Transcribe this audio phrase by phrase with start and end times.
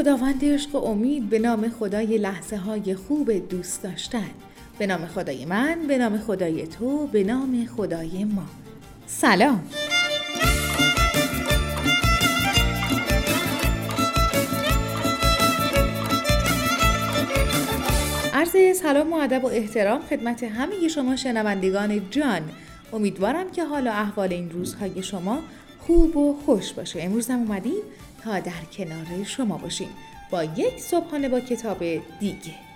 [0.00, 4.30] خداوند عشق و امید به نام خدای لحظه های خوب دوست داشتن.
[4.78, 8.46] به نام خدای من به نام خدای تو به نام خدای ما.
[9.06, 9.62] سلام.
[18.34, 22.42] عرض سلام و ادب و احترام خدمت همه شما شنوندگان جان.
[22.92, 25.38] امیدوارم که حال و احوال این روزهای شما
[25.78, 27.02] خوب و خوش باشه.
[27.02, 27.82] امروز هم اومدیم
[28.24, 29.88] تا در کنار شما باشیم
[30.30, 31.78] با یک صبحانه با کتاب
[32.20, 32.69] دیگه.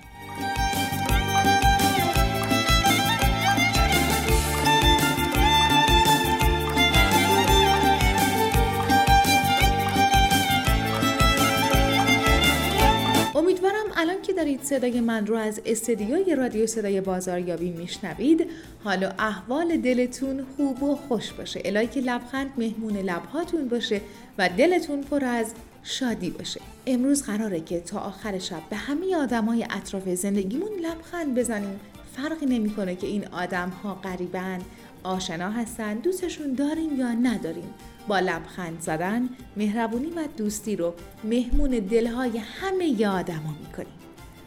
[14.44, 18.46] دارید صدای من رو از استدیوی رادیو صدای بازاریابی میشنوید.
[18.84, 21.62] حال و احوال دلتون خوب و خوش باشه.
[21.64, 24.00] الهی که لبخند مهمون لبهاتون باشه
[24.38, 26.60] و دلتون پر از شادی باشه.
[26.86, 31.80] امروز قراره که تا آخر شب به همه آدمای اطراف زندگیمون لبخند بزنیم.
[32.16, 34.58] فرقی نمی‌کنه که این آدم ها غریبن
[35.02, 37.74] آشنا هستن دوستشون داریم یا نداریم.
[38.08, 44.03] با لبخند زدن مهربونی و دوستی رو مهمون دلهای همه ی آدما می‌کنیم.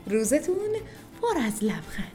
[0.09, 0.55] روزتون
[1.21, 2.11] پر از لبخند.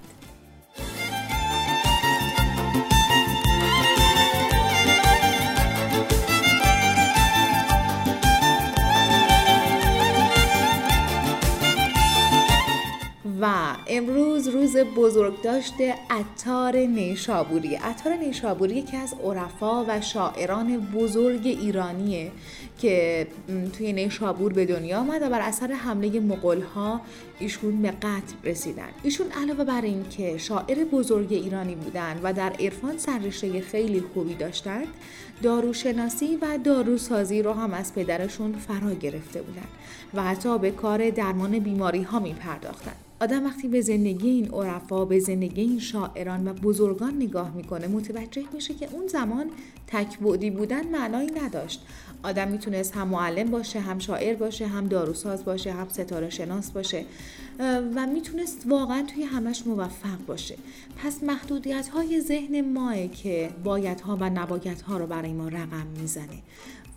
[13.40, 15.74] و امروز روز بزرگداشت
[16.10, 17.74] عطار نیشابوری.
[17.74, 22.30] عطار نیشابوری یکی از عرفا و شاعران بزرگ ایرانیه
[22.82, 23.26] که
[23.72, 27.00] توی نیشابور به دنیا آمد و بر اثر حمله مغولها
[27.38, 28.88] ایشون به قتل رسیدن.
[29.02, 34.34] ایشون علاوه بر این که شاعر بزرگ ایرانی بودند و در عرفان سررشته خیلی خوبی
[34.34, 34.86] داشتند
[35.42, 39.68] داروشناسی و داروسازی رو هم از پدرشون فرا گرفته بودند
[40.14, 45.04] و حتی به کار درمان بیماری ها می پرداختند آدم وقتی به زندگی این عرفا
[45.04, 49.46] به زندگی این شاعران و بزرگان نگاه می‌کنه متوجه میشه که اون زمان
[49.86, 51.82] تکبودی بودن معنایی نداشت.
[52.22, 57.04] آدم می‌تونست هم معلم باشه هم شاعر باشه هم داروساز باشه هم ستاره شناس باشه
[57.94, 60.56] و می‌تونست واقعا توی همش موفق باشه.
[61.04, 66.42] پس محدودیت های ذهن ماه که بایدها و نبایدها رو برای ما رقم می‌زنه.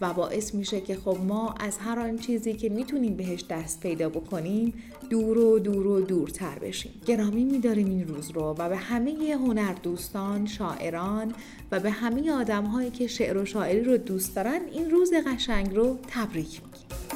[0.01, 4.09] و باعث میشه که خب ما از هر آن چیزی که می‌تونیم بهش دست پیدا
[4.09, 4.73] بکنیم
[5.09, 6.91] دور و دور و دورتر بشیم.
[7.05, 11.33] گرامی میداریم این روز رو و به همه هنر دوستان شاعران
[11.71, 15.75] و به همه آدم هایی که شعر و شاعری رو دوست دارن این روز قشنگ
[15.75, 17.14] رو تبریک میگیم.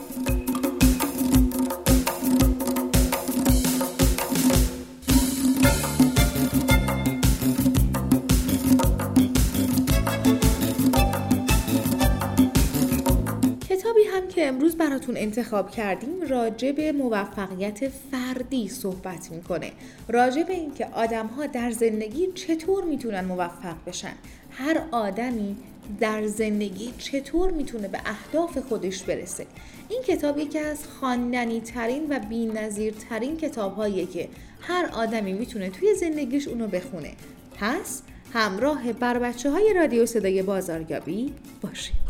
[14.69, 19.71] امروز براتون انتخاب کردیم راجع به موفقیت فردی صحبت می‌کنه.
[20.07, 24.13] راجع به اینکه آدم ها در زندگی چطور می‌تونن موفق بشن.
[24.51, 25.55] هر آدمی
[25.99, 29.45] در زندگی چطور می‌تونه به اهداف خودش برسه.
[29.89, 34.29] این کتاب یکی از خواندنی ترین و بینظیر ترین کتاب هاییه که
[34.61, 37.11] هر آدمی می‌تونه توی زندگیش اونو بخونه.
[37.55, 38.01] پس
[38.33, 42.09] همراه بر بچه های رادیو صدای بازاریابی باشید.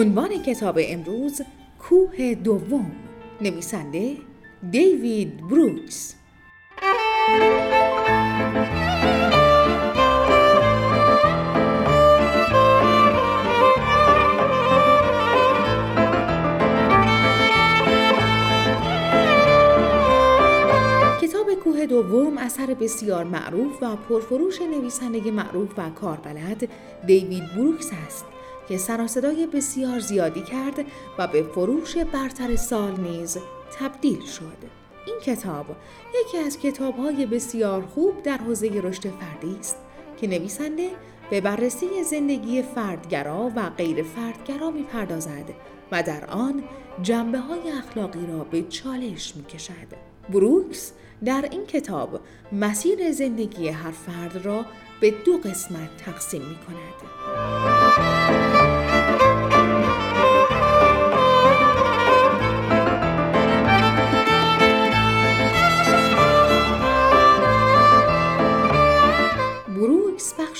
[0.00, 1.40] عنوان کتاب امروز
[1.78, 2.92] کوه دوم
[3.40, 4.16] نویسنده
[4.70, 6.14] دیوید بروکس.
[21.22, 26.68] کتاب کوه دوم اثر بسیار معروف و پرفروش نویسنده معروف و کاربلد
[27.06, 28.24] دیوید بروکس است.
[28.70, 30.84] که سراسدای بسیار زیادی کرد
[31.18, 33.38] و به فروش برتر سال نیز
[33.78, 34.56] تبدیل شد.
[35.06, 35.66] این کتاب
[36.20, 39.76] یکی از کتابهای بسیار خوب در حوزه رشد فردی است
[40.20, 40.90] که نویسنده
[41.30, 45.50] به بررسی زندگی فردگرا و غیر فردگرا می پردازد
[45.92, 46.62] و در آن
[47.02, 49.96] جنبه های اخلاقی را به چالش می کشد.
[50.32, 50.92] بروکس
[51.24, 52.20] در این کتاب
[52.52, 54.64] مسیر زندگی هر فرد را
[55.00, 57.79] به دو قسمت تقسیم می کند.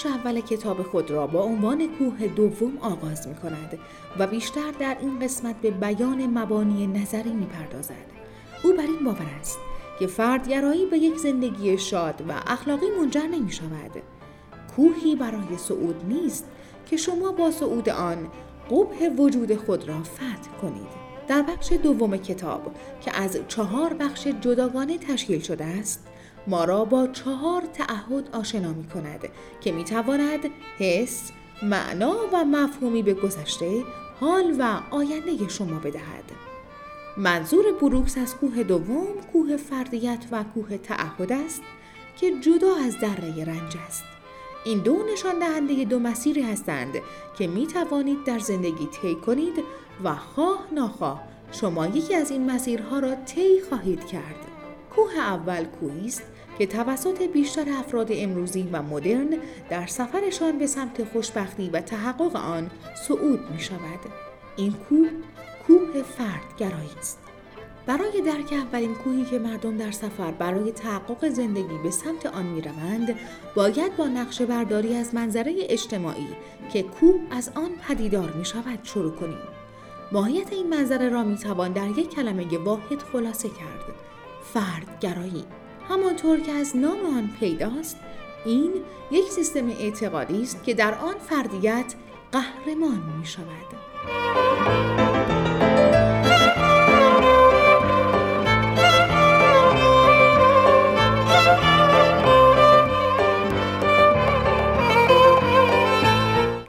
[0.01, 3.79] بخش اول کتاب خود را با عنوان کوه دوم آغاز می کند
[4.19, 8.07] و بیشتر در این قسمت به بیان مبانی نظری می پردازد.
[8.65, 9.59] او بر این باور است
[9.99, 14.03] که فردگرایی به یک زندگی شاد و اخلاقی منجر نمی شود.
[14.77, 16.45] کوهی برای صعود نیست
[16.87, 18.29] که شما با صعود آن
[18.71, 21.11] قبه وجود خود را فتح کنید.
[21.29, 26.07] در بخش دوم کتاب که از چهار بخش جداگانه تشکیل شده است
[26.47, 29.29] ما را با چهار تعهد آشنا می کند
[29.61, 30.41] که می تواند
[30.79, 31.31] حس،
[31.63, 33.83] معنا و مفهومی به گذشته،
[34.21, 36.25] حال و آینده شما بدهد.
[37.17, 41.63] منظور بروکس از کوه دوم کوه فردیت و کوه تعهد است
[42.21, 44.05] که جدا از دره رنج است.
[44.65, 46.95] این دو نشان دهنده دو مسیری هستند
[47.39, 49.65] که می توانید در زندگی طی کنید
[50.05, 51.23] و خواه ناخواه
[51.53, 54.50] شما یکی از این مسیرها را طی خواهید کرد.
[54.95, 56.23] کوه اول کوهی است
[56.59, 59.29] که توسط بیشتر افراد امروزی و مدرن
[59.71, 64.01] در سفرشان به سمت خوشبختی و تحقق آن صعود می شود.
[64.57, 65.09] این کوه
[65.67, 67.19] کوه فردگرایی است.
[67.87, 72.61] برای درک اولین کوهی که مردم در سفر برای تحقق زندگی به سمت آن می
[72.61, 73.17] روند،
[73.55, 76.29] باید با نقشه برداری از منظره اجتماعی
[76.73, 79.39] که کوه از آن پدیدار می شود شروع کنیم.
[80.13, 84.10] ماهیت این منظره را می توان در یک کلمه واحد خلاصه کرد.
[84.55, 85.45] فردگرایی
[85.89, 87.97] همانطور که از نام آن پیداست
[88.45, 88.73] این
[89.11, 91.95] یک سیستم اعتقادی است که در آن فردیت
[92.33, 95.10] قهرمان می شود.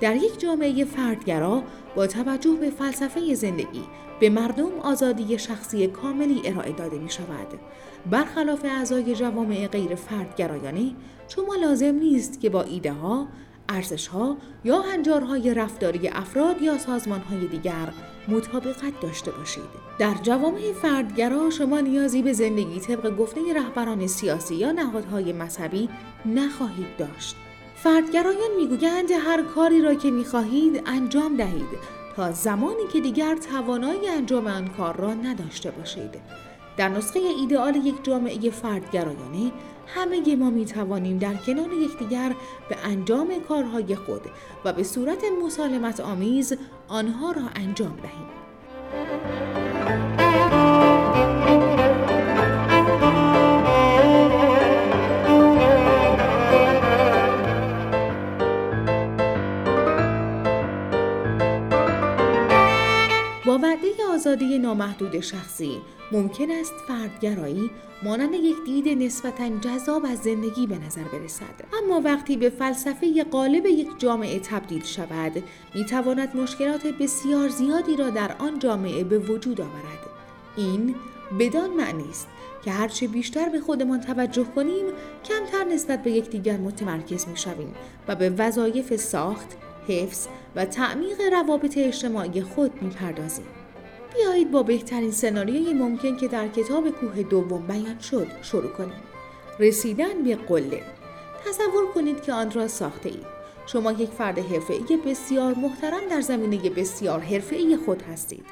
[0.02, 1.64] در یک جامعه فردگرا
[1.96, 3.84] با توجه به فلسفه زندگی
[4.20, 7.48] به مردم آزادی شخصی کاملی ارائه داده می شود.
[8.12, 10.92] برخلاف اعضای جوامع غیر فردگرایانه
[11.28, 13.28] شما لازم نیست که با ایده ها،
[13.70, 17.94] ارزش ها یا هنجارهای رفتاری افراد یا سازمان های دیگر
[18.28, 19.64] مطابقت داشته باشید.
[20.00, 25.90] در جوامع فردگرا شما نیازی به زندگی طبق گفته رهبران سیاسی یا نهادهای مذهبی
[26.26, 27.36] نخواهید داشت.
[27.84, 31.68] فردگرایان می‌گویند هر کاری را که می‌خواهید انجام دهید
[32.16, 36.20] تا زمانی که دیگر توانایی انجام آن کار را نداشته باشید.
[36.78, 39.52] در نسخه ایدئال یک جامعه فردگرایانه
[39.88, 42.36] همه ما می توانیم در کنار یکدیگر
[42.70, 44.22] به انجام کارهای خود
[44.66, 46.54] و به صورت مسالمت آمیز
[46.88, 49.51] آنها را انجام دهیم.
[63.52, 65.82] با وعده آزادی نامحدود شخصی
[66.12, 67.72] ممکن است فردگرایی
[68.04, 71.44] مانند یک دید نسبتا جذاب از زندگی به نظر برسد.
[71.84, 75.44] اما وقتی به فلسفه قالب یک جامعه تبدیل شود
[75.76, 80.00] می تواند مشکلات بسیار زیادی را در آن جامعه به وجود آورد.
[80.58, 80.96] این
[81.40, 82.28] بدان معنی است
[82.66, 84.86] که هرچه بیشتر به خودمان توجه کنیم
[85.26, 87.76] کمتر نسبت به یکدیگر متمرکز می شویم
[88.08, 93.46] و به وظایف ساخت حفظ و تعمیق روابط اجتماعی خود می‌پردازیم.
[94.14, 99.02] بیایید با بهترین سناریوی ممکن که در کتاب کوه دوم بیان شد شروع کنیم.
[99.60, 100.84] رسیدن به قله.
[101.46, 103.26] تصور کنید که آن را ساخته اید.
[103.66, 108.46] شما یک فرد حرفه‌ای بسیار محترم در زمینه بسیار حرفه‌ای خود هستید.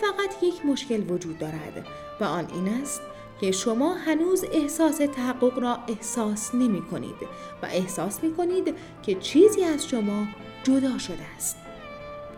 [0.00, 1.86] فقط یک مشکل وجود دارد
[2.20, 3.00] و آن این است
[3.40, 7.16] که شما هنوز احساس تحقق را احساس نمی کنید
[7.62, 10.26] و احساس می کنید که چیزی از شما
[10.64, 11.56] جدا شده است.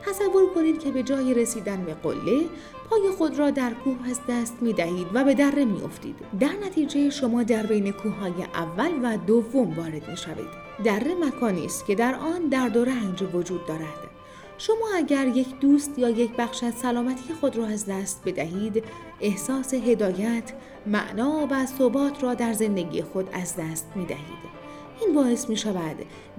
[0.07, 2.45] تصور کنید که به جای رسیدن به قله
[2.91, 6.17] پای خود را در کوه از دست می دهید و به دره می افتید.
[6.41, 10.65] در نتیجه شما در بین کوههای اول و دوم وارد می شوید.
[10.85, 14.15] دره مکانی است که در آن درد و رنج وجود دارد.
[14.59, 18.85] شما اگر یک دوست یا یک بخش از سلامتی خود را از دست بدهید
[19.21, 20.53] احساس هدایت،
[20.87, 24.54] معنا و ثبات را در زندگی خود از دست می دهید.
[25.01, 25.97] این باعث می شود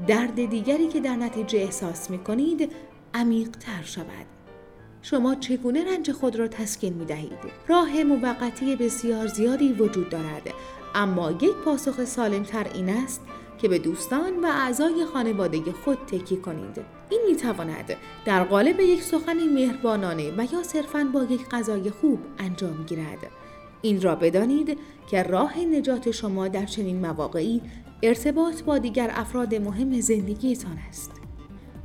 [0.08, 2.72] درد دیگری که در نتیجه احساس می کنید
[3.14, 4.26] عمیق تر شود.
[5.02, 10.54] شما چگونه رنج خود را تسکین می دهید؟ راه موقتی بسیار زیادی وجود دارد
[10.96, 13.22] اما یک پاسخ سالم تر این است
[13.58, 16.78] که به دوستان و اعضای خانواده خود تکی کنید.
[17.10, 17.96] این می تواند
[18.26, 23.28] در قالب یک سخن مهربانانه و یا صرفاً با یک غذای خوب انجام گیرد.
[23.82, 24.78] این را بدانید
[25.10, 27.62] که راه نجات شما در چنین مواقعی
[28.04, 31.12] ارتباط با دیگر افراد مهم زندگیتان است.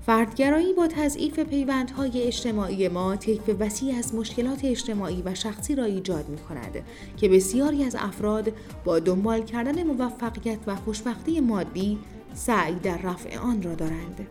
[0.07, 6.29] فردگرایی با تضعیف پیوندهای اجتماعی ما طیف وسیع از مشکلات اجتماعی و شخصی را ایجاد
[6.29, 6.85] می کند
[7.17, 8.53] که بسیاری از افراد
[8.85, 11.99] با دنبال کردن موفقیت و خوشبختی مادی
[12.35, 14.27] سعی در رفع آن را دارند.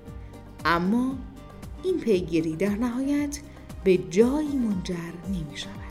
[0.65, 1.15] اما
[1.83, 3.39] این پیگیری در نهایت
[3.83, 5.88] به جایی منجر نمی شود.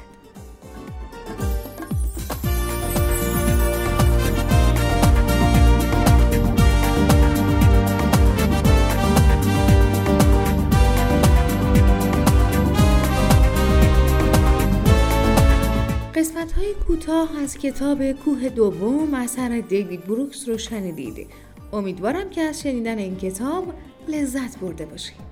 [16.89, 21.27] کوتاه از کتاب کوه دوم اثر دیوید بروکس رو شنیدید.
[21.73, 23.75] امیدوارم که از شنیدن این کتاب
[24.09, 25.29] لذت برده باشید.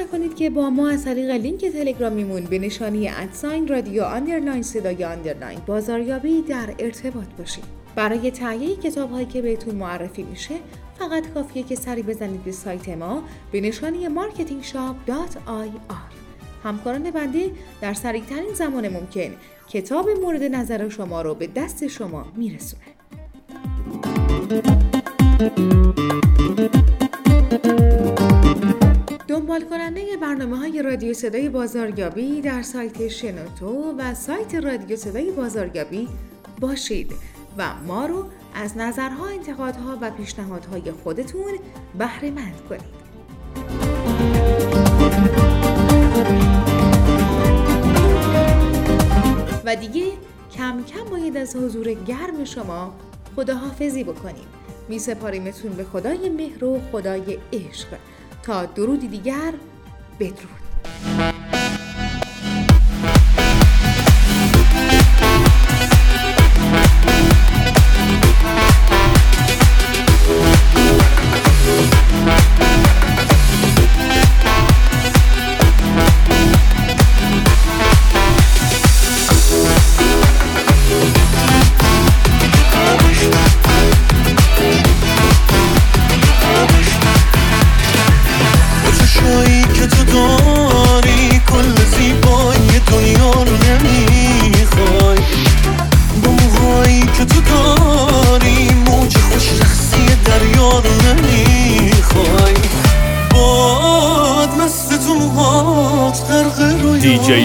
[0.00, 5.04] نکنید که با ما از طریق لینک تلگرامیمون به نشانی at sign رادیو underline صدای
[5.04, 7.64] underline بازاریابی در ارتباط باشید.
[7.96, 10.54] برای تهیه کتاب هایی که بهتون معرفی میشه
[10.98, 16.20] فقط کافیه که سری بزنید به سایت ما به نشانی marketingshop.ir
[16.64, 19.30] همکاران بنده در سریعترین زمان ممکن
[19.68, 22.82] کتاب مورد نظر شما رو به دست شما میرسونه
[29.60, 36.08] دنبال کننده برنامه های رادیو صدای بازاریابی در سایت شنوتو و سایت رادیو صدای بازاریابی
[36.60, 37.12] باشید
[37.58, 38.24] و ما رو
[38.54, 41.58] از نظرها، انتقادها و پیشنهادهای خودتون
[41.98, 43.00] بهره مند کنید.
[49.64, 50.06] و دیگه
[50.56, 52.94] کم کم باید از حضور گرم شما
[53.36, 54.46] خداحافظی بکنیم.
[54.88, 57.88] می سپاریمتون به خدای مهر و خدای عشق
[58.42, 59.52] تا درودی دیگر
[60.20, 61.39] بدرود.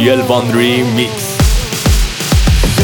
[0.06, 1.14] JL Laundry Mix.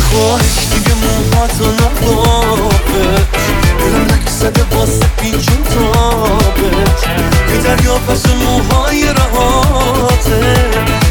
[0.09, 3.37] خواهش دیگه موهاتو نبابت
[3.79, 7.01] دلم نکسده واسه پیچون تابت
[7.47, 10.55] که دریا پس موهای رهاته.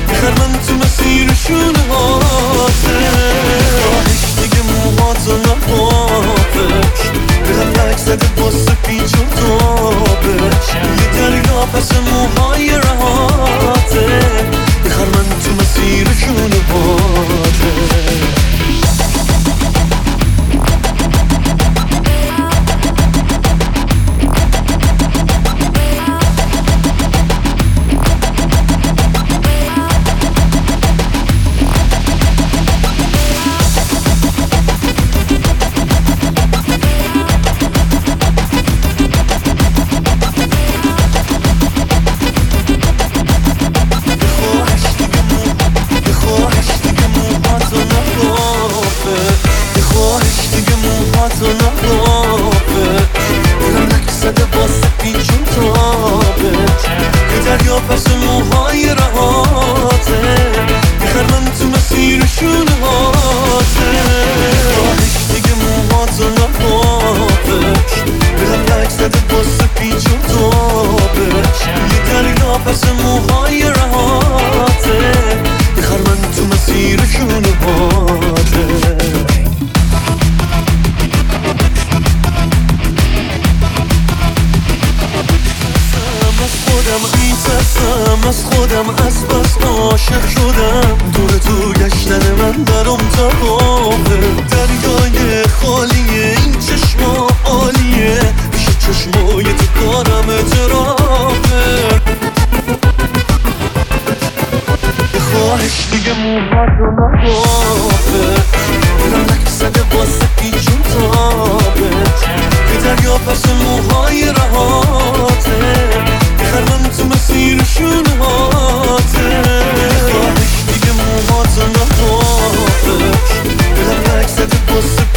[0.09, 2.99] میخر من تو مسیر شونه هاته.
[3.83, 4.30] خواهش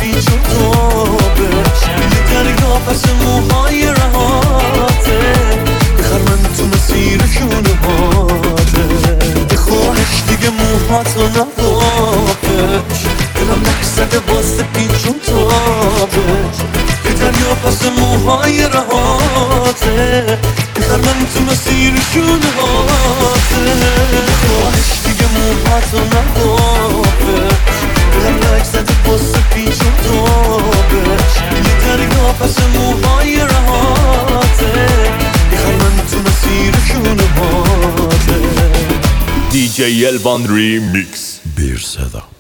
[0.04, 1.82] با سپیچ و تابش
[2.14, 5.34] یه دریا پس موهای رهاته
[6.00, 8.88] بخر من تو مسیر شونهاته
[9.50, 13.00] به خواهش دیگه موهاتو نخوابش
[13.36, 16.58] دلم رک زده با سپیچ و تابش
[17.06, 20.40] یه دریا پس موهای رهاته
[20.76, 23.64] بخر من تو مسیر شونهاته
[24.48, 27.03] خواهش دیگه دلم لک
[28.74, 31.36] زده با سپیچ و تابش.
[31.56, 34.88] یه دریا پس موهای رهاته.
[35.52, 38.42] بخر من تو مسیر شونهاته
[39.52, 41.12] DJ Elvan Remix
[41.58, 42.33] Bir Seda presents.